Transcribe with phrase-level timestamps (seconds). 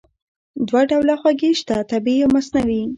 [0.67, 2.83] دوه ډوله خوږې شته: طبیعي او مصنوعي.